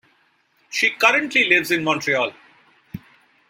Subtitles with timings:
[0.71, 2.33] She currently lives in Montreal.